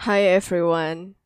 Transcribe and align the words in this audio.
Hi 0.00 0.22
everyone. 0.22 1.16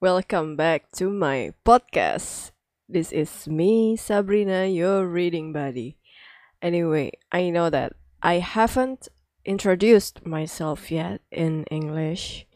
Welcome 0.00 0.56
back 0.56 0.90
to 0.98 1.08
my 1.08 1.54
podcast. 1.64 2.50
This 2.88 3.12
is 3.12 3.46
me, 3.46 3.96
Sabrina, 3.96 4.66
your 4.66 5.06
reading 5.06 5.52
buddy. 5.52 5.96
Anyway, 6.60 7.12
I 7.32 7.48
know 7.48 7.70
that 7.70 7.94
I 8.20 8.40
haven't 8.40 9.08
introduced 9.44 10.26
myself 10.26 10.90
yet 10.90 11.22
in 11.30 11.64
English. 11.70 12.46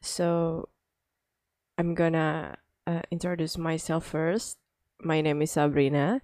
So 0.00 0.70
I'm 1.78 1.94
gonna 1.94 2.56
uh, 2.86 3.02
introduce 3.12 3.56
myself 3.58 4.06
first. 4.06 4.56
My 5.00 5.20
name 5.20 5.42
is 5.42 5.52
Sabrina 5.52 6.22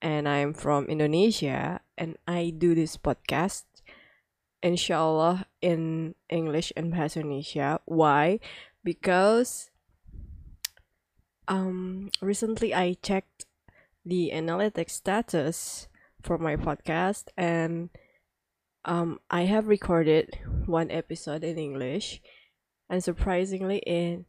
and 0.00 0.28
I'm 0.28 0.52
from 0.52 0.84
Indonesia 0.86 1.80
and 1.96 2.16
I 2.28 2.52
do 2.56 2.74
this 2.74 2.96
podcast 2.96 3.64
inshallah 4.62 5.46
in 5.60 6.14
English 6.28 6.72
and 6.76 6.92
Bahasa 6.92 7.22
Indonesia. 7.22 7.80
Why? 7.84 8.40
Because 8.84 9.70
um 11.48 12.10
recently 12.20 12.74
I 12.74 12.96
checked 13.02 13.46
the 14.04 14.30
analytics 14.34 14.90
status 14.90 15.88
for 16.22 16.38
my 16.38 16.56
podcast 16.56 17.28
and 17.36 17.90
um 18.84 19.20
I 19.30 19.44
have 19.44 19.66
recorded 19.66 20.38
one 20.66 20.90
episode 20.90 21.44
in 21.44 21.58
English 21.58 22.20
and 22.90 23.02
surprisingly 23.02 23.78
it 23.86 24.24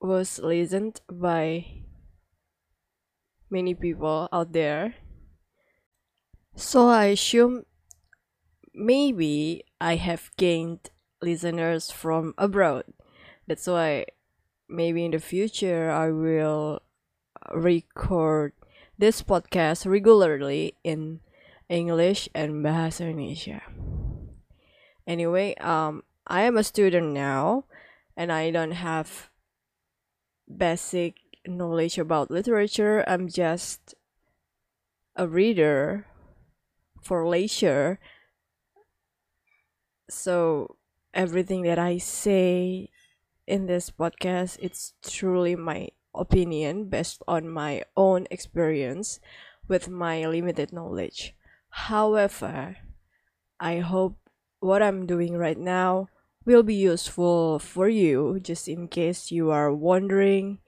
was 0.00 0.38
listened 0.38 1.00
by 1.10 1.64
many 3.50 3.74
people 3.74 4.28
out 4.32 4.52
there. 4.52 4.94
So 6.54 6.88
I 6.88 7.06
assume 7.16 7.64
maybe 8.76 9.64
I 9.80 9.96
have 9.96 10.30
gained 10.36 10.90
listeners 11.22 11.90
from 11.90 12.34
abroad. 12.36 12.84
That's 13.48 13.66
why 13.66 14.06
maybe 14.68 15.04
in 15.04 15.12
the 15.12 15.18
future 15.18 15.90
I 15.90 16.12
will 16.12 16.82
record 17.52 18.52
this 18.98 19.22
podcast 19.22 19.88
regularly 19.88 20.76
in 20.84 21.20
English 21.68 22.28
and 22.34 22.64
Bahasa 22.64 23.08
Indonesia. 23.08 23.62
Anyway, 25.06 25.56
um 25.56 26.04
I 26.26 26.42
am 26.42 26.56
a 26.58 26.66
student 26.66 27.14
now 27.14 27.64
and 28.16 28.32
I 28.32 28.50
don't 28.50 28.74
have 28.74 29.30
basic 30.44 31.16
knowledge 31.46 31.98
about 31.98 32.30
literature. 32.30 33.04
I'm 33.06 33.28
just 33.30 33.94
a 35.14 35.26
reader 35.26 36.06
for 37.02 37.26
leisure. 37.26 37.98
So 40.08 40.76
everything 41.14 41.62
that 41.62 41.78
I 41.78 41.98
say 41.98 42.90
in 43.46 43.66
this 43.66 43.90
podcast 43.90 44.58
it's 44.60 44.94
truly 45.02 45.54
my 45.54 45.88
opinion 46.14 46.88
based 46.88 47.22
on 47.28 47.48
my 47.48 47.82
own 47.96 48.26
experience 48.30 49.20
with 49.68 49.88
my 49.88 50.26
limited 50.26 50.72
knowledge. 50.72 51.34
However, 51.70 52.76
I 53.60 53.78
hope 53.78 54.16
what 54.60 54.82
I'm 54.82 55.06
doing 55.06 55.36
right 55.36 55.58
now 55.58 56.08
will 56.44 56.62
be 56.62 56.74
useful 56.74 57.58
for 57.58 57.88
you 57.88 58.40
just 58.40 58.68
in 58.68 58.88
case 58.88 59.30
you 59.30 59.50
are 59.50 59.72
wondering 59.72 60.58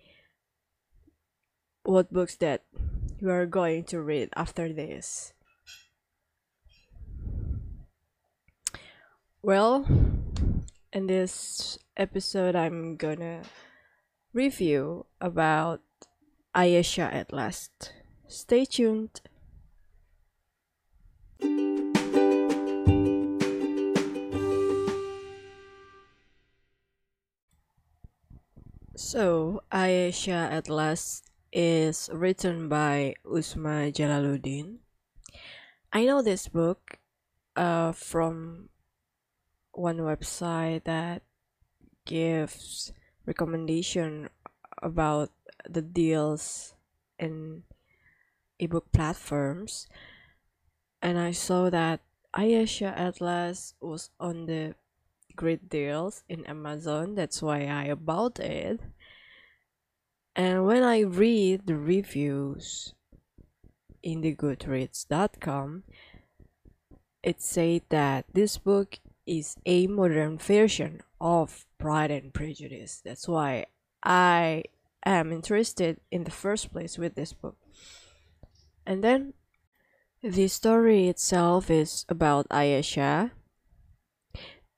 what 1.84 2.12
books 2.12 2.36
that 2.36 2.64
you 3.18 3.30
are 3.30 3.46
going 3.46 3.84
to 3.84 4.00
read 4.00 4.28
after 4.36 4.72
this. 4.72 5.32
Well, 9.40 9.86
in 10.92 11.06
this 11.06 11.78
episode, 11.96 12.56
I'm 12.56 12.96
gonna 12.96 13.42
review 14.34 15.06
about 15.20 15.80
Ayesha 16.56 17.06
at 17.14 17.32
last. 17.32 17.92
Stay 18.26 18.64
tuned. 18.64 19.20
So, 28.96 29.62
Ayesha 29.70 30.50
at 30.50 30.68
last 30.68 31.30
is 31.52 32.10
written 32.12 32.68
by 32.68 33.14
Uzma 33.24 33.94
Jalaluddin. 33.94 34.78
I 35.92 36.04
know 36.06 36.22
this 36.22 36.48
book 36.48 36.98
uh, 37.54 37.92
from 37.92 38.70
one 39.78 39.98
website 39.98 40.84
that 40.84 41.22
gives 42.04 42.92
recommendation 43.26 44.28
about 44.82 45.30
the 45.68 45.82
deals 45.82 46.74
in 47.18 47.62
ebook 48.58 48.90
platforms. 48.92 49.86
And 51.00 51.18
I 51.18 51.30
saw 51.30 51.70
that 51.70 52.00
Ayesha 52.34 52.92
at 52.98 53.20
last 53.20 53.74
was 53.80 54.10
on 54.18 54.46
the 54.46 54.74
great 55.36 55.68
deals 55.68 56.24
in 56.28 56.44
Amazon. 56.46 57.14
That's 57.14 57.40
why 57.40 57.66
I 57.66 57.94
bought 57.94 58.40
it. 58.40 58.80
And 60.34 60.66
when 60.66 60.82
I 60.82 61.00
read 61.00 61.66
the 61.66 61.76
reviews 61.76 62.94
in 64.02 64.20
the 64.20 64.34
goodreads.com 64.34 65.84
it 67.22 67.42
said 67.42 67.82
that 67.88 68.24
this 68.32 68.58
book 68.58 68.98
is 69.28 69.56
a 69.66 69.86
modern 69.86 70.38
version 70.38 71.02
of 71.20 71.66
Pride 71.78 72.10
and 72.10 72.32
Prejudice. 72.32 73.02
That's 73.04 73.28
why 73.28 73.66
I 74.02 74.64
am 75.04 75.32
interested 75.32 76.00
in 76.10 76.24
the 76.24 76.30
first 76.30 76.72
place 76.72 76.96
with 76.96 77.14
this 77.14 77.34
book. 77.34 77.56
And 78.86 79.04
then 79.04 79.34
the 80.22 80.48
story 80.48 81.08
itself 81.08 81.70
is 81.70 82.06
about 82.08 82.46
Ayesha, 82.50 83.32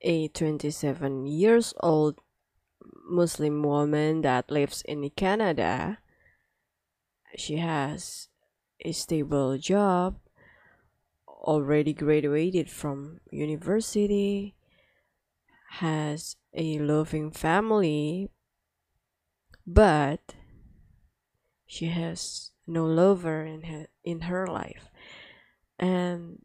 a 0.02 0.28
27 0.28 1.26
years 1.26 1.72
old 1.80 2.18
Muslim 3.08 3.62
woman 3.62 4.22
that 4.22 4.50
lives 4.50 4.82
in 4.82 5.08
Canada. 5.10 5.98
She 7.36 7.58
has 7.58 8.28
a 8.84 8.92
stable 8.92 9.58
job 9.58 10.16
already 11.40 11.92
graduated 11.92 12.70
from 12.70 13.20
university, 13.30 14.54
has 15.70 16.36
a 16.54 16.78
loving 16.78 17.30
family, 17.30 18.30
but 19.66 20.34
she 21.66 21.86
has 21.86 22.50
no 22.66 22.84
lover 22.84 23.44
in 23.44 23.62
her 23.62 23.86
in 24.04 24.22
her 24.22 24.46
life. 24.46 24.90
And 25.78 26.44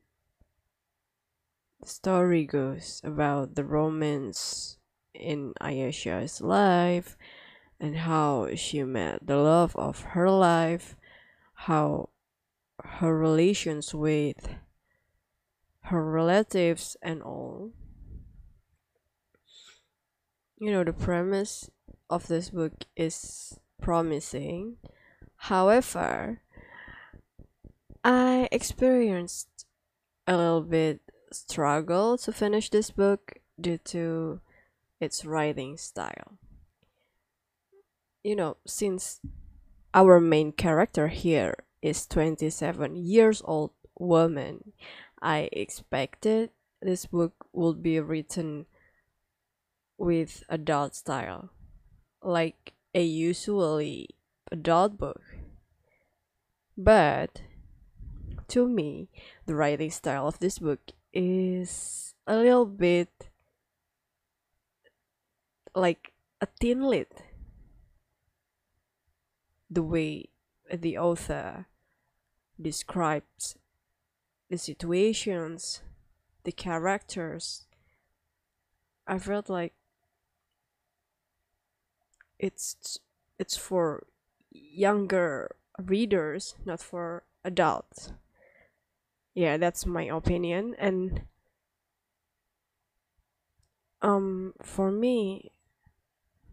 the 1.81 1.88
story 1.88 2.45
goes 2.45 3.01
about 3.03 3.56
the 3.56 3.63
romance 3.63 4.77
in 5.13 5.53
Ayesha's 5.62 6.41
life 6.41 7.17
and 7.79 7.97
how 7.97 8.50
she 8.56 8.83
met 8.83 9.25
the 9.25 9.38
love 9.38 9.75
of 9.75 10.01
her 10.13 10.29
life, 10.29 10.95
how 11.53 12.09
her 12.83 13.17
relations 13.17 13.94
with 13.94 14.56
her 15.85 16.03
relatives 16.03 16.97
and 17.01 17.22
all. 17.22 17.72
You 20.57 20.72
know, 20.72 20.84
the 20.84 20.94
premise 20.94 21.69
of 22.09 22.28
this 22.28 22.50
book 22.50 22.85
is 22.96 23.59
promising. 23.81 24.78
However, 25.35 26.41
I 28.03 28.47
experienced 28.51 29.66
a 30.25 30.38
little 30.38 30.62
bit 30.62 31.01
struggle 31.31 32.18
to 32.19 32.31
finish 32.31 32.69
this 32.69 32.90
book 32.90 33.40
due 33.59 33.78
to 33.78 34.40
its 35.00 35.25
writing 35.25 35.77
style. 35.77 36.39
You 38.24 38.36
know, 38.36 38.57
since 38.65 39.19
our 39.94 40.19
main 40.19 40.51
character 40.51 41.10
here 41.10 41.56
is 41.81 42.07
27 42.07 42.95
years 42.95 43.44
old 43.45 43.71
woman 43.98 44.74
I 45.25 45.50
expected 45.51 46.51
this 46.83 47.07
book 47.07 47.48
would 47.51 47.81
be 47.81 48.00
written 48.00 48.68
with 49.98 50.44
adult 50.50 50.94
style, 50.94 51.50
like 52.22 52.74
a 52.94 53.04
usually 53.04 54.10
adult 54.51 55.00
book. 55.00 55.24
But 56.77 57.42
to 58.50 58.68
me, 58.69 59.10
the 59.48 59.56
writing 59.56 59.89
style 59.89 60.27
of 60.27 60.38
this 60.38 60.60
book 60.60 60.92
is 61.12 62.13
a 62.27 62.38
little 62.38 62.68
bit 62.68 63.30
like 65.74 66.13
a 66.39 66.48
teen 66.60 66.83
lit. 66.83 67.24
The 69.72 69.81
way 69.81 70.30
the 70.72 71.00
author 71.00 71.66
describes 72.62 73.57
the 74.50 74.57
situations, 74.57 75.81
the 76.44 76.51
characters, 76.51 77.65
I 79.07 79.19
felt 79.19 79.50
like 79.50 79.74
it's 82.39 83.00
it's 83.38 83.57
for 83.57 84.07
younger 84.51 85.56
readers, 85.80 86.56
not 86.65 86.81
for 86.81 87.24
adults. 87.44 88.12
Yeah, 89.33 89.57
that's 89.57 89.86
my 89.86 90.03
opinion 90.03 90.75
and 90.80 91.24
um 94.01 94.53
for 94.62 94.91
me 94.91 95.51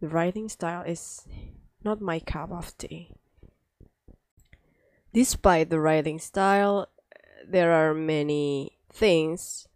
the 0.00 0.08
writing 0.08 0.48
style 0.48 0.82
is 0.82 1.26
not 1.84 2.00
my 2.00 2.18
cup 2.18 2.50
of 2.50 2.76
tea. 2.76 3.10
Despite 5.14 5.70
the 5.70 5.78
writing 5.78 6.18
style, 6.18 6.88
there 7.48 7.72
are 7.72 7.94
many 7.94 8.78
things 8.92 9.66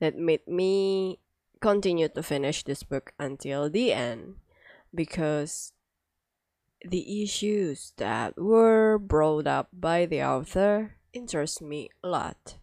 that 0.00 0.16
made 0.16 0.46
me 0.46 1.18
continue 1.60 2.08
to 2.08 2.22
finish 2.22 2.64
this 2.64 2.82
book 2.82 3.12
until 3.18 3.70
the 3.70 3.92
end 3.92 4.36
because 4.94 5.72
the 6.84 7.22
issues 7.22 7.92
that 7.96 8.36
were 8.36 8.98
brought 8.98 9.46
up 9.46 9.68
by 9.72 10.04
the 10.06 10.22
author 10.22 10.96
interest 11.12 11.62
me 11.62 11.88
a 12.02 12.08
lot, 12.08 12.56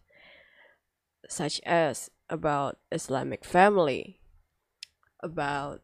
such 1.28 1.60
as 1.64 2.10
about 2.28 2.78
Islamic 2.92 3.44
family, 3.44 4.20
about 5.20 5.80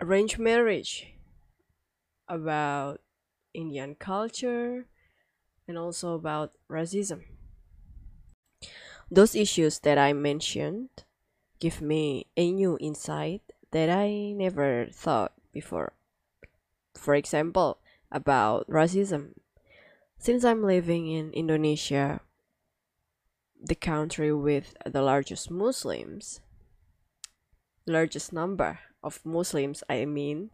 arranged 0.00 0.38
marriage, 0.38 1.14
about 2.28 3.00
Indian 3.54 3.94
culture, 3.94 4.86
and 5.66 5.78
also 5.78 6.14
about 6.14 6.52
racism. 6.70 7.22
Those 9.10 9.34
issues 9.34 9.80
that 9.80 9.98
I 9.98 10.12
mentioned 10.12 10.88
give 11.58 11.80
me 11.80 12.26
a 12.36 12.52
new 12.52 12.78
insight 12.80 13.42
that 13.72 13.90
I 13.90 14.32
never 14.32 14.86
thought 14.92 15.32
before. 15.52 15.92
For 16.94 17.14
example, 17.14 17.78
about 18.10 18.68
racism. 18.68 19.34
Since 20.18 20.44
I'm 20.44 20.62
living 20.62 21.08
in 21.08 21.32
Indonesia, 21.32 22.20
the 23.62 23.74
country 23.74 24.32
with 24.32 24.74
the 24.84 25.02
largest 25.02 25.50
Muslims, 25.50 26.40
largest 27.86 28.32
number 28.32 28.80
of 29.02 29.24
Muslims, 29.24 29.82
I 29.88 30.04
mean, 30.04 30.50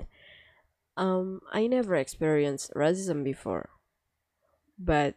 um, 0.97 1.41
I 1.53 1.67
never 1.67 1.95
experienced 1.97 2.73
racism 2.75 3.25
before. 3.25 3.71
But 4.79 5.17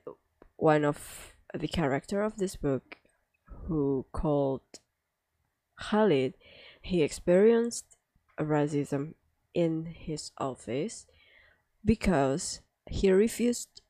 one 0.56 0.86
of 0.86 1.36
the 1.54 1.68
character 1.68 2.22
of 2.22 2.38
this 2.38 2.56
book, 2.56 2.98
who 3.68 4.06
called 4.12 4.62
Khalid, 5.80 6.36
he 6.81 7.01
experienced 7.01 7.86
racism 8.40 9.13
in 9.54 9.86
his 9.86 10.31
office 10.38 11.06
because 11.84 12.62
he 12.90 13.12
refused 13.12 13.81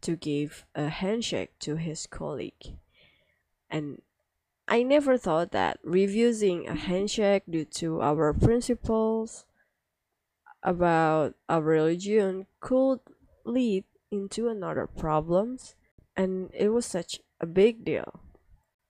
to 0.00 0.16
give 0.16 0.66
a 0.74 0.88
handshake 0.88 1.58
to 1.60 1.76
his 1.76 2.06
colleague. 2.06 2.76
And 3.70 4.02
I 4.68 4.82
never 4.82 5.16
thought 5.16 5.52
that 5.52 5.78
refusing 5.82 6.68
a 6.68 6.74
handshake 6.74 7.44
due 7.48 7.64
to 7.64 8.02
our 8.02 8.32
principles 8.32 9.46
about 10.62 11.34
our 11.48 11.62
religion 11.62 12.46
could 12.60 13.00
lead 13.44 13.84
into 14.10 14.48
another 14.48 14.86
problems 14.86 15.74
and 16.16 16.50
it 16.54 16.68
was 16.70 16.86
such 16.86 17.20
a 17.40 17.46
big 17.46 17.84
deal. 17.84 18.20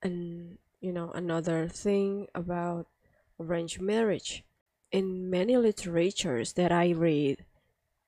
And 0.01 0.57
you 0.79 0.93
know 0.93 1.11
another 1.11 1.67
thing 1.67 2.27
about 2.35 2.87
arranged 3.39 3.81
marriage 3.81 4.43
in 4.91 5.29
many 5.29 5.57
literatures 5.57 6.53
that 6.53 6.71
I 6.71 6.91
read 6.91 7.45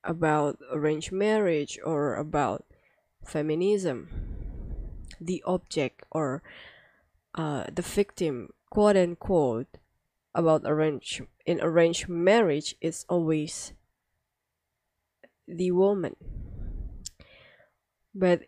about 0.02 0.58
arranged 0.72 1.12
marriage 1.12 1.78
or 1.84 2.14
about 2.14 2.64
feminism, 3.24 4.08
the 5.20 5.42
object 5.46 6.04
or 6.10 6.42
uh, 7.34 7.64
the 7.72 7.82
victim, 7.82 8.50
quote 8.70 8.96
unquote, 8.96 9.78
about 10.34 10.62
arranged 10.64 11.22
in 11.44 11.60
arranged 11.60 12.08
marriage 12.08 12.76
is 12.80 13.04
always 13.08 13.72
the 15.46 15.70
woman. 15.72 16.16
But 18.14 18.42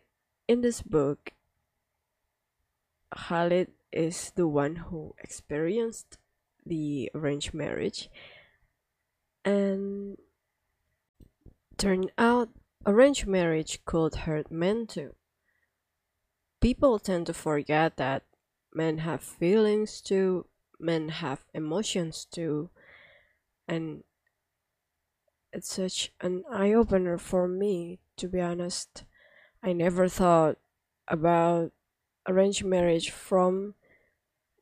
in 0.47 0.61
this 0.61 0.81
book, 0.81 1.31
Khalid 3.15 3.71
is 3.91 4.31
the 4.35 4.47
one 4.47 4.75
who 4.75 5.15
experienced 5.19 6.17
the 6.65 7.11
arranged 7.13 7.53
marriage 7.53 8.09
and 9.45 10.17
turned 11.77 12.11
out 12.17 12.49
arranged 12.85 13.27
marriage 13.27 13.83
could 13.85 14.15
hurt 14.15 14.51
men 14.51 14.87
too. 14.87 15.15
People 16.61 16.99
tend 16.99 17.27
to 17.27 17.33
forget 17.33 17.97
that 17.97 18.23
men 18.73 18.99
have 18.99 19.21
feelings 19.21 20.01
too, 20.01 20.45
men 20.79 21.09
have 21.09 21.45
emotions 21.53 22.25
too, 22.25 22.69
and 23.67 24.03
it's 25.51 25.73
such 25.73 26.11
an 26.21 26.43
eye 26.51 26.73
opener 26.73 27.17
for 27.17 27.47
me, 27.47 27.99
to 28.17 28.27
be 28.27 28.41
honest. 28.41 29.03
I 29.65 29.71
never 29.71 30.09
thought 30.09 30.57
about 31.07 31.71
arranged 32.27 32.65
marriage 32.65 33.11
from 33.11 33.75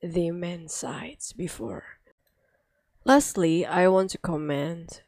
the 0.03 0.30
men's 0.30 0.75
sides 0.75 1.33
before. 1.33 1.83
Lastly, 3.03 3.65
I 3.65 3.88
want 3.88 4.12
to 4.12 4.19
comment 4.19 5.01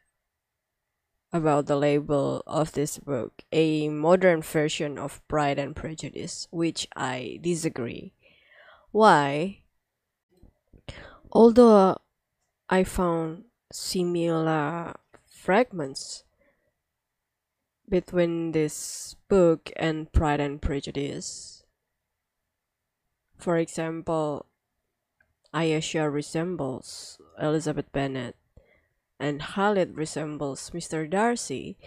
about 1.32 1.68
the 1.68 1.76
label 1.76 2.42
of 2.48 2.72
this 2.72 2.98
book, 2.98 3.44
a 3.52 3.88
modern 3.90 4.42
version 4.42 4.98
of 4.98 5.22
Pride 5.28 5.60
and 5.60 5.76
Prejudice, 5.76 6.48
which 6.50 6.88
I 6.96 7.38
disagree. 7.42 8.14
Why? 8.92 9.62
Although 11.32 11.98
I 12.68 12.84
found 12.84 13.46
similar 13.72 14.96
fragments 15.30 16.24
between 17.90 18.52
this 18.52 19.16
book 19.28 19.72
and 19.76 20.12
Pride 20.12 20.40
and 20.40 20.62
Prejudice. 20.62 21.64
For 23.38 23.58
example, 23.58 24.48
Ayesha 25.54 26.10
resembles 26.10 27.20
Elizabeth 27.40 27.92
Bennet 27.92 28.36
and 29.20 29.40
Khalid 29.42 29.96
resembles 29.96 30.72
Mr. 30.72 31.10
Darcy, 31.10 31.78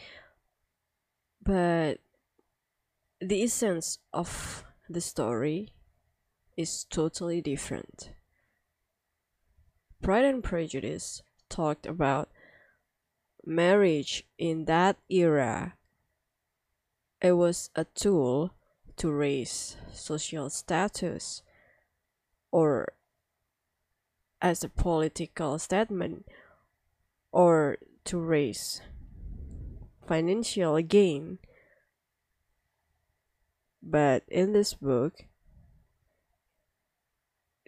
but 1.43 1.99
the 3.21 3.43
essence 3.43 3.99
of 4.13 4.65
the 4.89 5.01
story 5.01 5.73
is 6.57 6.85
totally 6.85 7.41
different. 7.41 8.11
Pride 10.03 10.25
and 10.25 10.45
Prejudice 10.45 11.23
talked 11.49 11.87
about 11.87 12.31
marriage 13.45 14.25
in 14.39 14.67
that 14.67 14.97
era. 15.09 15.75
It 17.21 17.33
was 17.33 17.71
a 17.75 17.85
tool 17.85 18.53
to 18.97 19.11
raise 19.11 19.77
social 19.93 20.51
status 20.51 21.43
or 22.51 22.93
as 24.41 24.63
a 24.63 24.69
political 24.69 25.59
statement 25.59 26.27
or 27.33 27.79
to 28.05 28.19
raise 28.19 28.81
financial 30.07 30.81
gain. 30.83 31.39
But 33.83 34.25
in 34.29 34.53
this 34.53 34.75
book, 34.75 35.25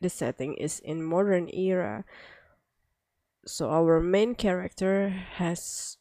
the 0.01 0.09
setting 0.09 0.55
is 0.55 0.79
in 0.81 1.03
modern 1.03 1.49
era. 1.53 2.05
So 3.47 3.71
our 3.71 4.01
main 4.01 4.35
character 4.35 5.09
has 5.09 5.97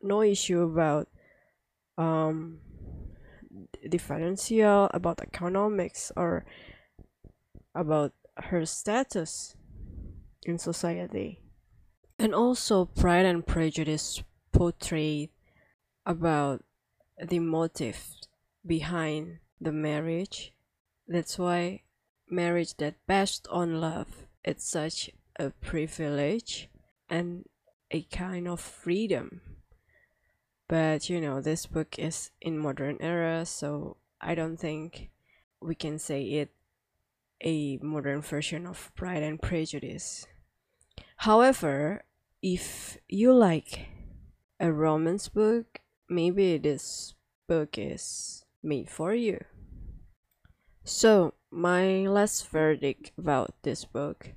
no 0.00 0.22
issue 0.22 0.62
about 0.62 1.08
um 1.96 2.60
financial 3.98 4.88
about 4.92 5.20
economics 5.20 6.12
or 6.16 6.44
about 7.74 8.12
her 8.36 8.64
status 8.66 9.56
in 10.44 10.58
society. 10.58 11.40
And 12.18 12.34
also, 12.34 12.84
Pride 12.84 13.26
and 13.26 13.46
Prejudice 13.46 14.22
portrayed 14.52 15.30
about 16.06 16.62
the 17.18 17.38
motive 17.38 17.98
behind 18.66 19.38
the 19.60 19.72
marriage. 19.72 20.52
That's 21.08 21.38
why 21.38 21.82
marriage 22.28 22.76
that 22.76 22.94
based 23.06 23.46
on 23.50 23.80
love 23.80 24.24
it's 24.44 24.68
such 24.68 25.10
a 25.38 25.50
privilege 25.50 26.68
and 27.08 27.46
a 27.90 28.02
kind 28.02 28.46
of 28.46 28.60
freedom. 28.60 29.40
But 30.68 31.10
you 31.10 31.20
know, 31.20 31.40
this 31.40 31.66
book 31.66 31.98
is 31.98 32.30
in 32.40 32.58
modern 32.58 32.96
era, 33.00 33.44
so 33.44 33.96
I 34.20 34.34
don't 34.34 34.56
think 34.56 35.10
we 35.60 35.74
can 35.74 35.98
say 35.98 36.22
it 36.22 36.50
a 37.40 37.78
modern 37.78 38.22
version 38.22 38.66
of 38.66 38.90
Pride 38.94 39.22
and 39.22 39.40
Prejudice. 39.40 40.26
However, 41.16 42.04
if 42.42 42.98
you 43.08 43.32
like 43.32 43.88
a 44.58 44.72
romance 44.72 45.28
book, 45.28 45.80
maybe 46.08 46.56
this 46.58 47.14
book 47.46 47.76
is 47.76 48.44
made 48.62 48.88
for 48.88 49.14
you. 49.14 49.44
So, 50.84 51.34
my 51.50 52.06
last 52.06 52.48
verdict 52.48 53.12
about 53.18 53.54
this 53.62 53.84
book 53.84 54.34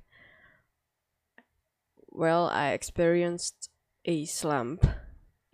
well, 2.18 2.48
I 2.48 2.70
experienced 2.70 3.70
a 4.04 4.24
slump 4.24 4.84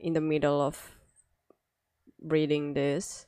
in 0.05 0.13
the 0.13 0.21
middle 0.21 0.61
of 0.61 0.93
reading 2.21 2.75
this 2.75 3.25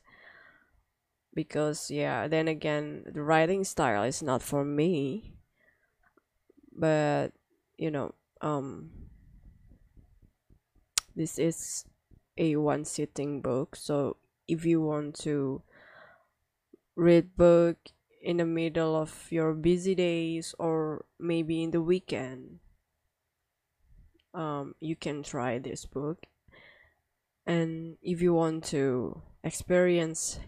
because, 1.33 1.89
yeah, 1.89 2.27
then 2.27 2.47
again, 2.47 3.03
the 3.11 3.21
writing 3.21 3.63
style 3.63 4.03
is 4.03 4.21
not 4.21 4.43
for 4.43 4.63
me, 4.63 5.33
but 6.71 7.33
you 7.77 7.89
know, 7.89 8.13
um, 8.41 8.91
this 11.15 11.39
is 11.39 11.83
a 12.37 12.55
one 12.57 12.85
sitting 12.85 13.41
book, 13.41 13.75
so 13.75 14.17
if 14.47 14.63
you 14.63 14.79
want 14.79 15.15
to 15.15 15.63
read 16.95 17.35
book 17.35 17.77
in 18.21 18.37
the 18.37 18.45
middle 18.45 18.95
of 18.95 19.31
your 19.31 19.53
busy 19.53 19.95
days 19.95 20.53
or 20.59 21.05
maybe 21.19 21.63
in 21.63 21.71
the 21.71 21.81
weekend 21.81 22.59
um, 24.33 24.75
you 24.79 24.95
can 24.95 25.23
try 25.23 25.57
this 25.57 25.85
book 25.85 26.25
and 27.47 27.97
if 28.03 28.21
you 28.21 28.33
want 28.33 28.63
to 28.63 29.21
experience 29.43 30.39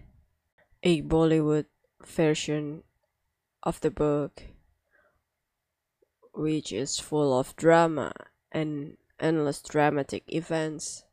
a 0.84 1.02
bollywood 1.02 1.66
version 2.06 2.84
of 3.64 3.82
the 3.82 3.90
book 3.90 4.44
which 6.34 6.72
is 6.72 7.00
full 7.00 7.38
of 7.38 7.56
drama 7.56 8.14
and 8.52 8.98
endless 9.20 9.62
dramatic 9.62 10.24
events 10.28 11.04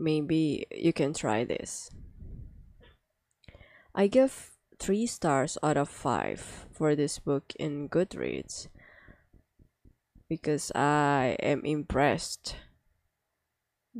maybe 0.00 0.66
you 0.72 0.92
can 0.92 1.12
try 1.12 1.44
this. 1.44 1.90
I 3.94 4.06
give 4.06 4.52
3 4.78 5.06
stars 5.06 5.58
out 5.62 5.76
of 5.76 5.88
5 5.88 6.66
for 6.72 6.96
this 6.96 7.18
book 7.18 7.52
in 7.58 7.88
Goodreads 7.88 8.68
because 10.28 10.72
I 10.74 11.36
am 11.40 11.64
impressed 11.64 12.56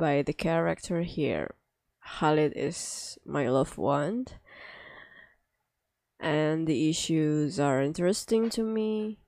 by 0.00 0.22
the 0.22 0.32
character 0.32 1.02
here. 1.02 1.54
Khalid 2.02 2.54
is 2.56 3.18
my 3.24 3.48
loved 3.48 3.76
one, 3.76 4.24
and 6.18 6.66
the 6.66 6.88
issues 6.88 7.60
are 7.60 7.82
interesting 7.82 8.48
to 8.50 8.64
me. 8.64 9.20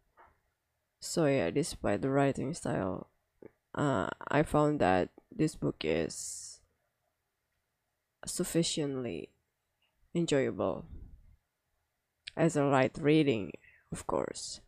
So, 0.99 1.27
yeah, 1.27 1.51
despite 1.51 2.01
the 2.01 2.11
writing 2.11 2.55
style, 2.55 3.11
uh, 3.75 4.09
I 4.29 4.43
found 4.43 4.81
that 4.81 5.11
this 5.31 5.55
book 5.55 5.85
is 5.85 6.61
sufficiently 8.25 9.29
enjoyable 10.15 10.87
as 12.35 12.57
a 12.57 12.65
light 12.65 12.97
reading, 12.99 13.53
of 13.93 14.07
course. 14.07 14.61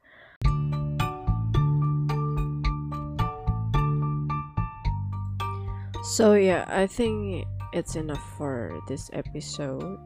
So, 6.05 6.35
yeah, 6.35 6.67
I 6.69 6.87
think 6.87 7.47
it's 7.73 7.97
enough 7.97 8.23
for 8.37 8.79
this 8.89 9.09
episode. 9.15 9.99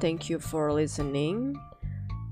Thank 0.00 0.30
you 0.30 0.38
for 0.38 0.72
listening. 0.72 1.54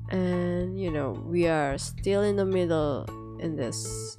And 0.08 0.80
you 0.80 0.90
know, 0.90 1.11
we 1.26 1.46
are 1.46 1.76
still 1.76 2.23
in 2.23 2.37
the 2.37 2.46
middle 2.46 3.04
in 3.38 3.54
this 3.54 4.16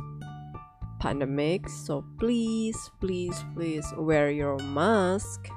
pandemic, 1.00 1.68
so 1.70 2.06
please, 2.20 2.78
please, 3.00 3.44
please 3.56 3.92
wear 3.98 4.30
your 4.30 4.58
mask 4.60 5.50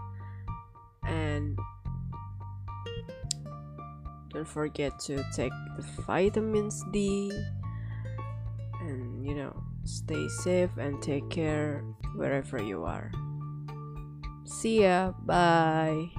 and 1.07 1.59
don't 4.33 4.49
forget 4.49 4.99
to 5.01 5.23
take 5.35 5.53
the 5.77 5.85
vitamins 6.07 6.85
D 6.93 7.33
and 8.81 9.27
you 9.27 9.35
know 9.35 9.63
stay 9.85 10.29
safe 10.29 10.71
and 10.79 11.03
take 11.03 11.29
care 11.31 11.83
wherever 12.15 12.63
you 12.63 12.85
are. 12.85 13.11
See 14.45 14.83
ya. 14.83 15.13
Bye 15.25 16.11